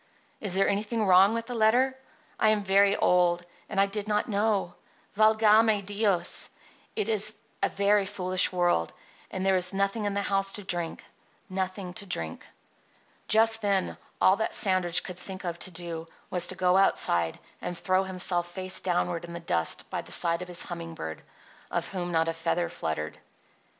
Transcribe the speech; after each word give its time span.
Is 0.39 0.55
there 0.55 0.67
anything 0.67 1.05
wrong 1.05 1.37
in 1.37 1.43
the 1.45 1.53
letter? 1.53 1.95
I 2.39 2.49
am 2.49 2.63
very 2.63 2.95
old; 2.97 3.45
and 3.69 3.79
I 3.79 3.85
did 3.85 4.07
not 4.07 4.27
know. 4.27 4.73
Valgame 5.15 5.85
Dios! 5.85 6.49
it 6.95 7.07
is 7.07 7.35
a 7.61 7.69
very 7.69 8.07
foolish 8.07 8.51
world; 8.51 8.93
and 9.29 9.45
there 9.45 9.55
is 9.55 9.75
nothing 9.75 10.05
in 10.05 10.15
the 10.15 10.23
house 10.23 10.53
to 10.53 10.63
drink— 10.63 11.03
nothing 11.51 11.93
to 11.93 12.07
drink." 12.07 12.47
Just 13.27 13.61
then 13.61 13.95
all 14.19 14.37
that 14.37 14.55
Sandridge 14.55 15.03
could 15.03 15.19
think 15.19 15.43
of 15.43 15.59
to 15.59 15.69
do 15.69 16.07
was 16.31 16.47
to 16.47 16.55
go 16.55 16.77
outside 16.77 17.37
and 17.61 17.77
throw 17.77 18.03
himself 18.03 18.47
face 18.51 18.79
downward 18.79 19.23
in 19.23 19.33
the 19.33 19.39
dust 19.39 19.87
by 19.91 20.01
the 20.01 20.11
side 20.11 20.41
of 20.41 20.47
his 20.47 20.63
humming 20.63 20.95
bird, 20.95 21.21
of 21.69 21.89
whom 21.89 22.11
not 22.11 22.27
a 22.27 22.33
feather 22.33 22.69
fluttered. 22.69 23.19